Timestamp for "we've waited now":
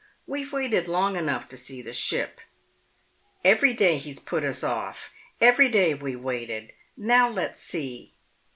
5.93-7.29